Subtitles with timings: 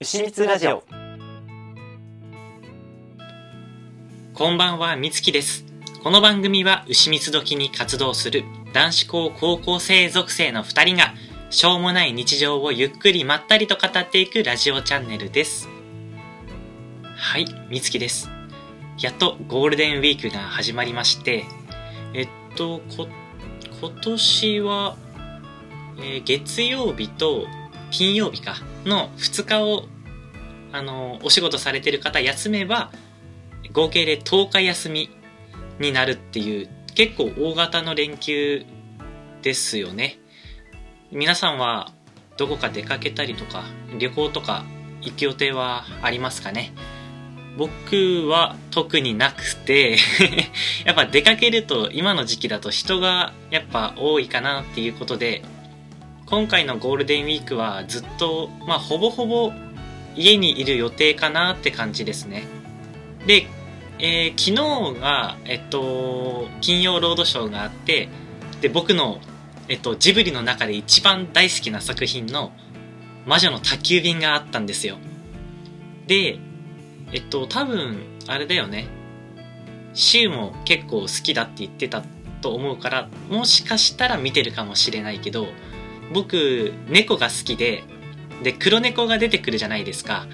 [0.00, 0.82] 牛光ラジオ
[4.34, 5.64] こんばんは、みつきです。
[6.02, 11.14] この番組は牛蜜時に活動する男子校高校生属性の2人が
[11.50, 15.68] しょうもない日常をゆっくりまったりと語っていくラジオチャンネルです。
[17.16, 18.28] はい、みつきです。
[18.98, 21.44] やっとゴールデンウィークが始まりまして、
[22.14, 23.06] えっと、こ、
[23.80, 24.96] 今年は、
[25.98, 27.46] えー月曜日と
[27.92, 29.84] 金曜日かの2日を
[30.72, 32.90] あのお仕事されてる方休めば
[33.72, 35.10] 合計で10日休み
[35.78, 38.64] になるっていう結構大型の連休
[39.42, 40.18] ですよね。
[41.12, 41.92] 皆さんは
[42.36, 43.64] どこか出かけたりとか
[43.98, 44.64] 旅行とか
[45.00, 46.72] 行く予定はありますかね？
[47.56, 49.96] 僕は特になくて
[50.84, 55.42] やっぱ出かけると今の時期だと人がやっぱ多いかなっていうことで
[56.34, 59.52] 今回のゴールデンウィークはずっとまあほぼほぼ
[60.16, 62.42] 家にいる予定かなって感じですね。
[63.24, 63.46] で、
[64.00, 68.08] えー昨日が、えっと、金曜ロードショーがあって
[68.60, 69.20] で僕の、
[69.68, 72.50] えっと、ジブリの中で一番大好きな作品の
[73.26, 74.98] 「魔女の宅急便」があったんですよ。
[76.08, 76.40] で
[77.12, 78.88] えっと多分あれだよね。
[79.92, 82.02] シウも結構好きだって言ってた
[82.40, 85.46] と思うからもしかしたら見てるかもしれないけど
[86.12, 87.84] 僕猫が好きで
[88.42, 90.26] で黒猫が出てくるじゃないですか。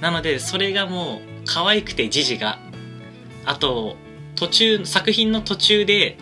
[0.00, 2.58] なのでそれがもう可愛くてジジが。
[3.44, 3.96] あと
[4.34, 6.18] 途中作品の途中で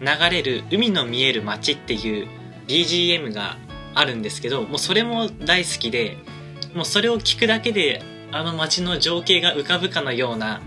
[0.00, 2.28] 流れる「海の見える街」っていう
[2.68, 3.58] BGM が
[3.94, 6.16] あるんですけどもうそれも大好きで
[6.74, 10.62] もうそれを聞くだけであの街の情景が浮かぶかのような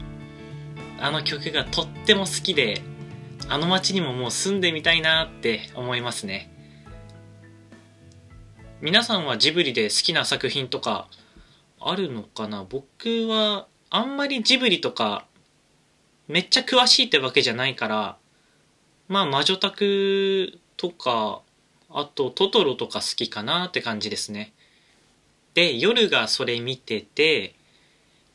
[1.00, 2.82] あの曲がとっても好きで
[3.50, 6.52] あの街にももう住んでみたいなって思いますね。
[8.86, 11.08] 皆さんはジブリで好きな作品とか
[11.82, 12.64] あるのかな？
[12.70, 15.26] 僕はあんまりジブリとか
[16.28, 18.18] めっちゃ詳しいってわけじゃないから
[19.08, 21.42] まあ魔女宅とか
[21.90, 24.54] あとトトロとか好きかなって感じですね。
[25.56, 27.56] で夜がそれ見てて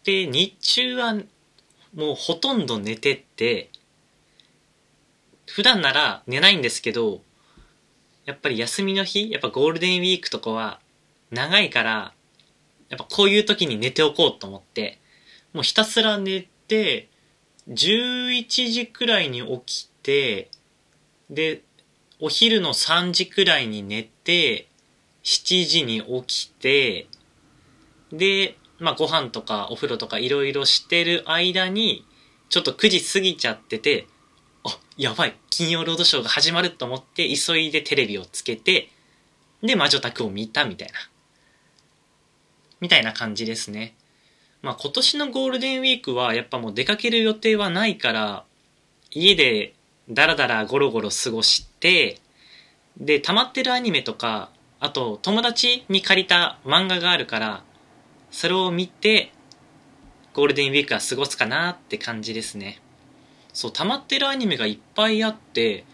[0.03, 1.15] で日中は
[1.95, 3.71] もうほとんど寝てって
[5.47, 7.21] 普段なら寝ないんですけど
[8.31, 10.79] やっぱり休みの日やっぱゴールデンウィークとかは
[11.33, 12.13] 長いから
[12.89, 15.01] やっぱこういう時に寝ておこうと思って
[15.53, 17.09] もうひたすら寝て
[17.69, 20.49] 11時くらいに起きて
[21.29, 21.63] で
[22.21, 24.69] お昼の3時くらいに寝て
[25.25, 27.09] 7時に起きて
[28.13, 32.07] でまあご飯とかお風呂とかいろいろしてる間に
[32.49, 34.07] ちょっと9時過ぎちゃってて
[34.65, 35.37] あやばい。
[35.51, 38.91] 金曜ロードショーが始まると思って急いでテレビをつけて
[39.63, 40.95] で魔女宅を見たみたいな。
[42.81, 43.95] みたいな感じですね。
[44.63, 48.45] まあ今年のゴールデンウィークはやっぱもう出かける予定はないから
[49.11, 49.75] 家で
[50.09, 52.19] ダラダラゴロゴロ過ごして
[52.99, 57.63] で溜まってるアニメとかあと友達に借りた漫画があるから
[58.31, 59.33] それを見て
[60.33, 62.81] ゴールデンウィークは過ごすかなって感じですね。
[63.53, 65.85] そう溜まってるアニメがいっぱいあって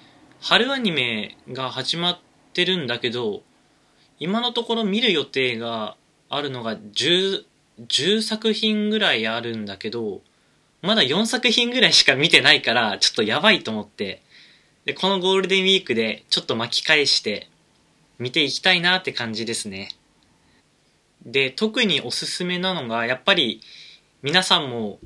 [0.40, 2.18] 春アニメが始まっ
[2.52, 3.42] てるんだけど
[4.18, 5.96] 今のところ見る予定が
[6.28, 7.44] あるのが 10,
[7.86, 10.20] 10作品ぐらいあるんだけど
[10.82, 14.22] まだ4作品ぐらいしか見てないからちょっとやばいと思って
[14.84, 17.48] でこのゴールデンウィークでちょっと巻き返して
[18.18, 19.90] 見ていきたいなって感じですね。
[21.26, 23.60] で特におすすめなのがやっぱり
[24.22, 25.00] 皆さんも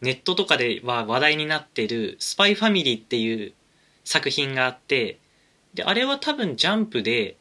[0.00, 3.52] ネットとかでは話題になってる「スパイファミリー」っていう
[4.04, 5.18] 作品があって
[5.74, 7.36] であれは多分ジャンプで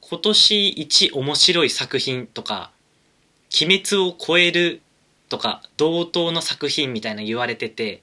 [0.00, 2.70] 今年一面白い作品とか
[3.62, 4.82] 「鬼滅を超える」
[5.28, 8.02] とか同等の作品みたいな言われてて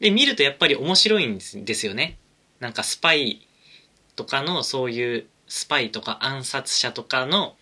[0.00, 2.18] で見るとやっぱり面白いんですよね。
[2.60, 3.46] なんかスパイ
[4.16, 7.56] とかのそういうスパイとか暗殺者とかの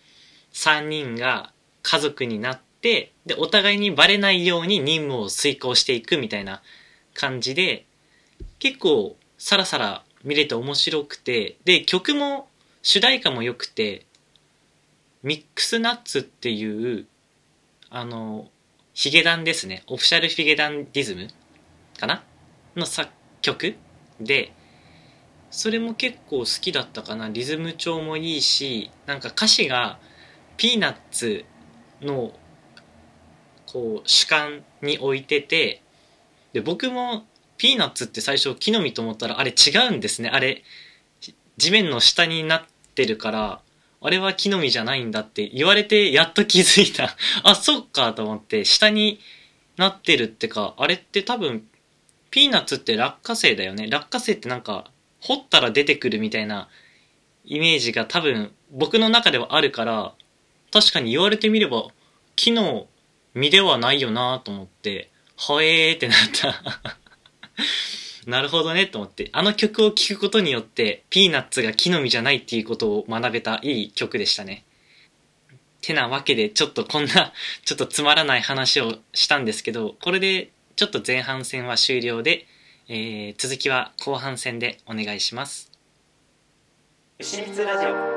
[0.53, 1.51] 3人が
[1.83, 6.61] 家族になってでお互いにバレないように任務を遂行していくみたいな
[7.15, 7.87] 感じで
[8.59, 12.47] 結構さらさら見れて面白くてで曲も
[12.83, 14.05] 主題歌も良くて
[15.23, 17.07] ミックスナッツっていう
[17.89, 18.49] あの
[18.93, 19.81] ヒゲダンですね。
[19.87, 21.27] オフィシャルヒゲダンディズム
[21.99, 22.23] かな？
[22.75, 23.09] の作
[23.41, 23.75] 曲
[24.21, 24.53] で
[25.49, 27.29] それも結構好きだったかな。
[27.29, 29.97] リズム調もいいしなんか歌詞が
[30.57, 31.45] ピーナッツ
[32.01, 32.31] の
[33.75, 35.81] こう主観に置いてて
[36.53, 37.25] で僕も
[37.57, 40.63] ピーナッツって最初木の実と思ったらあれ違うんですねあれ
[41.57, 42.63] 地面の下になっ
[42.95, 43.61] てるから
[43.99, 47.17] あれは木の実じゃないんだって言われてやっと気づいた。
[47.41, 49.19] あ、そっかと思って、下に
[49.77, 51.67] なってるってか、あれって多分、
[52.29, 53.87] ピーナッツって落花生だよね。
[53.87, 54.91] 落花生ってなんか、
[55.21, 56.69] 掘ったら出てくるみたいな
[57.45, 60.13] イメージが多分僕の中ではあるから、
[60.71, 61.87] 確かに言われてみれば、
[62.35, 62.85] 木の
[63.35, 66.89] 実ではないよなと思って、はえーってなった
[68.25, 74.65] なるほどねと思って、あの曲を聴くことによって、ピーナッツが木の実じゃないっていうことを学べたいい曲でしたね。
[75.81, 77.33] てなわけで、ちょっとこんな、
[77.63, 82.47] ちょっとつまらない話をしたんですけど、これでちょっと前半戦は終了で、
[82.87, 85.71] えー、続きは後半戦でお願いします。
[87.19, 88.14] 牛ラジオ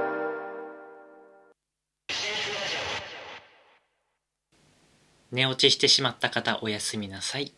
[5.31, 7.53] 寝落ちしてしまった方おやすみなさい。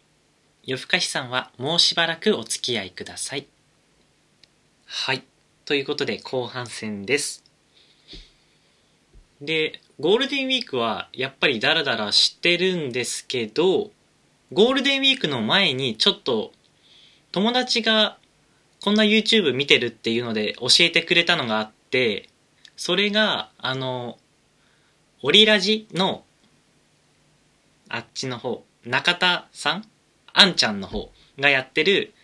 [0.64, 3.46] 夜更かしさんはもうしばらくお付き合いください。
[4.86, 5.22] はい。
[5.64, 7.44] ということで後半戦です。
[9.40, 13.90] で、ゴールデンウィークはやっぱりダラダラしてるんですけど、
[14.52, 16.52] ゴールデンウィークの前にちょっと
[17.30, 18.18] 友達が
[18.80, 22.28] こんな YouTube 見てるっていうので教えてくれたのがあって、
[22.76, 24.18] それが、あの、
[25.22, 26.24] オリラジの
[27.90, 29.84] あっちの方、中田さん？
[30.32, 32.14] あんちゃんの方がやってる、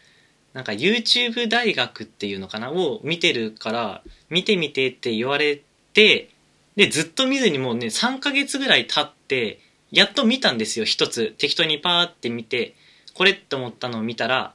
[0.52, 2.70] なんか YouTube 大学っていうのかな？
[2.70, 5.60] を見てるから、見てみてって言われ
[5.92, 6.30] て、
[6.76, 9.60] で、ずっと見ずにもうね、3ヶ月ぐらい経って、
[9.90, 11.34] やっと見たんですよ、一つ。
[11.38, 12.74] 適当にパーって見て、
[13.14, 14.54] これって思ったのを見たら、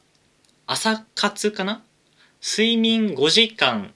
[0.66, 1.84] 朝活かな？
[2.42, 3.94] 睡眠5時間、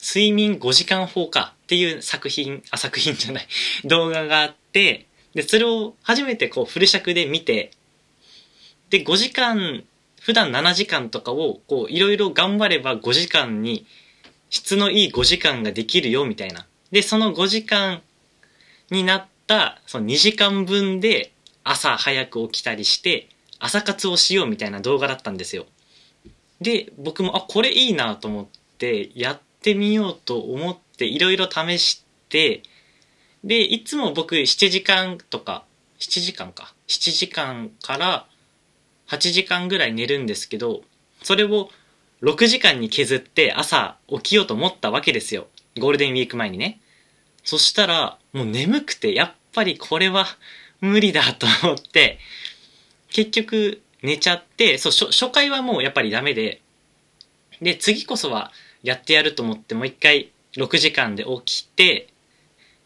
[0.00, 3.46] 睡眠5時間法かっていう作品、あ、作品じゃない。
[3.84, 5.06] 動画があって、
[5.38, 7.70] で、それを初めてこうフル尺で見て、
[8.90, 9.84] で、5時間、
[10.20, 13.86] 普段7時間とかを、こう、いろいろ頑張れば5時間に、
[14.50, 16.66] 質のいい5時間ができるよ、みたいな。
[16.90, 18.02] で、その5時間
[18.90, 21.30] になった、その2時間分で、
[21.62, 23.28] 朝早く起きたりして、
[23.60, 25.66] 朝活をしようみたいな動画だったんですよ。
[26.60, 28.46] で、僕も、あ、これいいなと思っ
[28.78, 32.62] て、やってみようと思って、いろいろ試して、
[33.48, 35.64] で、いつも僕7時間とか、
[36.00, 36.74] 7時間か。
[36.86, 38.26] 7時間から
[39.08, 40.82] 8時間ぐらい寝るんですけど、
[41.22, 41.70] それを
[42.20, 45.46] 6時間に削って朝起きようと思ったわけですよ。
[45.78, 46.78] ゴールデンウィーク前にね。
[47.42, 50.26] そしたら、もう眠くて、やっぱりこれは
[50.82, 52.18] 無理だと思って、
[53.08, 56.60] 結局寝ちゃって、そう、初回はもうやっぱりダメで、
[57.62, 58.52] で、次こそは
[58.82, 62.08] やってやると思ってもう一回6時間で起きて、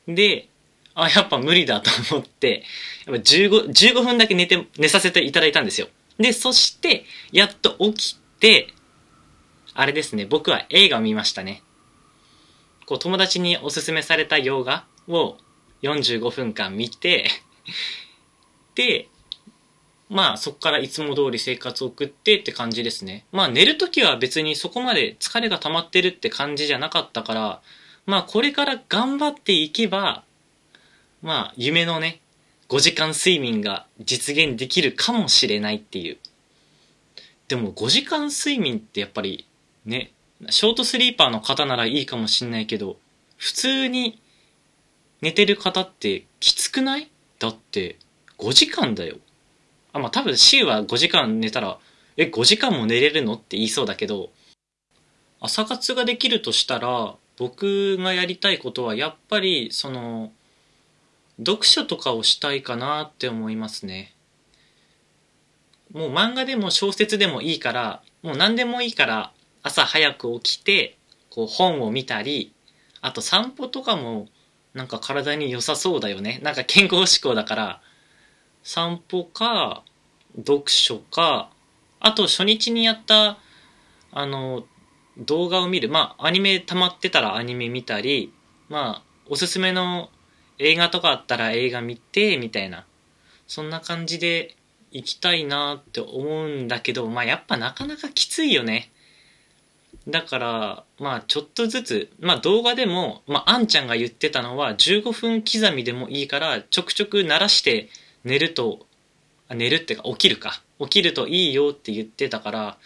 [0.07, 0.49] で、
[0.95, 2.65] あ、やっぱ無理だと思って、
[3.07, 5.89] やっぱ15、15分だけ寝て、寝させていただいたんですよ。
[6.19, 8.69] で、そして、やっと起きて、
[9.75, 11.63] あれですね、僕は映画を見ましたね。
[12.87, 15.39] こう、友達におすすめされた洋画を
[15.83, 17.29] 45分間見て
[18.75, 19.09] で、
[20.09, 23.25] まあそこからいつも通り生活を送ってって感じですね。
[23.33, 27.63] まあ寝るときは別にそこまで疲れが溜まってるって感じじゃなかったから、
[28.07, 30.25] まあこれから頑張っていけば、
[31.23, 32.21] まあ夢のね、
[32.69, 36.19] 5時間睡眠が実現できるかもしれないっていう。
[37.49, 39.47] でも5時間睡眠ってやっぱり
[39.85, 40.11] ね、
[40.51, 42.97] ショートスリーパーの方ならいいかもしんないけど、
[43.37, 44.21] 普通に
[45.21, 47.11] 寝てる方ってきつくない？
[47.39, 47.97] だって
[48.39, 49.17] 5時間だよ。
[49.93, 51.79] あ、まあ多分 C は5時間寝たら、
[52.17, 54.31] え、5時間も寝れるのって言いそうだけど、
[55.41, 60.33] 朝活ができるとしたら、僕がやりたいことはやっぱりその
[61.39, 64.15] 読書とかをしたいかなって思いますね。
[65.93, 70.97] もう漫画でも小説でもいいから、もう何でもいいから朝早く起きて、
[71.31, 72.53] こう本を見たり、
[73.01, 74.29] あと散歩とかも
[74.75, 76.41] なんか体に良さそうだよね。
[76.43, 77.81] なんか健康志向だから、
[78.63, 79.83] 散歩か、
[80.37, 81.51] 読書か、
[82.01, 83.39] あと初日にやった、
[84.13, 84.65] あの、
[85.19, 85.89] 動画を見る。
[85.89, 88.33] まあ、アニメ溜まってたらアニメ見たり、
[88.69, 90.11] まあ、おすすめの
[90.63, 92.87] 映画とかあったら映画見て、みたいな。
[93.47, 94.57] そんな感じで
[94.93, 98.91] 行きたいなって思うんだけど、まあやっぱなかなかきついよね。
[100.09, 107.89] だから、まあちょっとずつ、まあ動画でも、まああんちゃんが言ってたのは15分刻みでもいいからちょくちょく鳴らして
[108.25, 108.87] 寝ると、
[109.51, 110.63] 寝るってか起きるか。
[110.81, 112.79] 起きるといいよって言ってたから、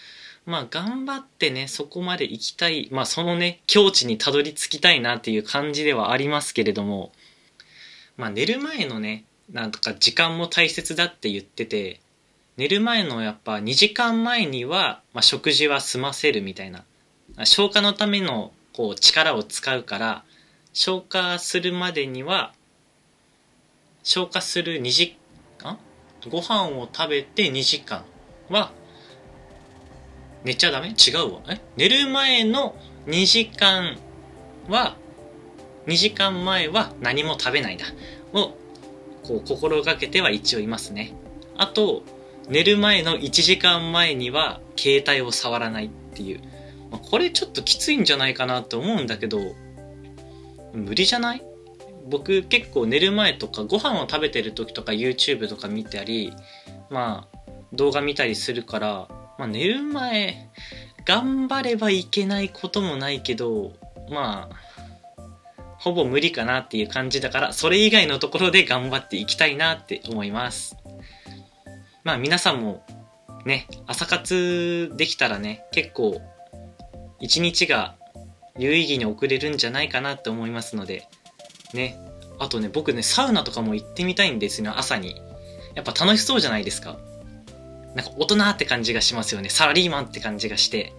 [0.45, 7.13] まあ頑張ってね、そこまで行きたい、まあそのね、境地にたどり着きたいなっていう感じではありますけれども、
[8.17, 12.01] まあ寝る前のね、なんとか時間も大切だって言ってて、
[12.57, 16.85] 寝る前のやっぱ2時間前には、まあ、食事は済ませるみたいな。
[17.45, 20.25] 消化のためのこう力を使うから、
[20.73, 22.53] 消化するまでには
[24.03, 25.17] 消化する2時
[25.59, 25.79] 間
[26.31, 28.05] ご飯を食べて2時間
[28.51, 28.73] は
[30.45, 30.89] 寝ちゃダメ？
[30.89, 31.41] 違うわ。
[31.49, 31.61] え？
[31.77, 33.97] 寝る前の2時間
[34.69, 34.97] は
[35.87, 37.87] 2時間前は何も食べないだ。
[38.33, 38.53] を
[39.23, 41.15] こう心がけては一応いますね。
[41.57, 42.03] あと
[42.49, 46.41] 寝る前の1時間前には携帯を触らないっていう、
[46.91, 49.41] ま、これちょっときついんじゃないかなと思うんだけど
[50.73, 51.43] 無理じゃない？
[52.09, 56.33] 僕結構寝る前とかご飯を食べてる時とか YouTube とか見たり
[56.89, 57.39] まあ
[57.73, 60.49] 動画見たりするから、まあ、寝る前
[61.05, 63.73] 頑張ればいけないこともないけど
[64.09, 64.57] まあ
[65.79, 70.77] ほぼ無理かなっていう感じだからそれ以外のところで頑張っていきたいなって思います。
[72.05, 72.85] まあ皆さんも
[73.45, 76.21] ね朝活できたらね結構
[77.21, 77.97] 一日が
[78.59, 81.09] 有意義に送れるんじゃないかなって思いますので
[81.75, 81.99] ね。
[82.39, 85.21] あとね僕ねサウナとかも行ってみたいんですよ朝に。
[85.75, 86.97] やっぱ楽しそうじゃないですか。
[87.95, 89.49] なんか大人って感じがしますよね。
[89.49, 90.93] サラリーマンって感じがして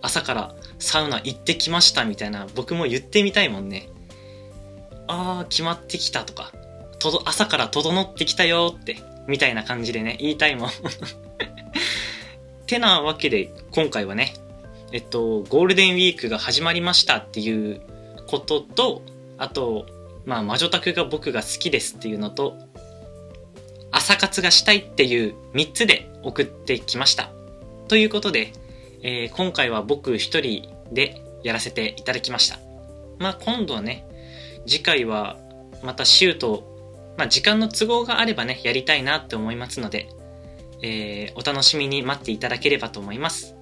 [0.00, 3.88] 朝からサウナ行ってきましたみたいな僕も言ってみたいもんね。
[5.08, 6.52] あー決まってきたとか。
[6.98, 8.96] と朝から整ってきたよって
[9.26, 10.70] みたいな感じでね言いたいもん。
[12.66, 14.34] てなわけで今回はね
[14.92, 17.80] えっとゴールデンウィークが始まりましたっていう
[18.26, 19.02] ことと
[19.38, 19.86] あと
[20.26, 22.56] まあ魔女宅が僕が好きですっていうのと
[23.90, 27.30] 朝活がしたいっていう3つで送ってきました。
[27.88, 28.52] ということで、
[29.02, 32.58] えー、今回は僕一人でやらせていただきました。
[33.18, 34.04] まあ今度はね
[34.68, 35.36] 次回は
[35.82, 40.08] またシュートまあ時間の都合があればねやりたいなって思いますので、
[40.82, 43.56] えー、お楽しみに待っていただければと思います。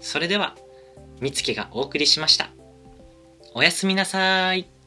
[0.00, 0.56] それでは
[1.20, 2.50] みつけがお送りしました。
[3.54, 4.79] おやすみなさい。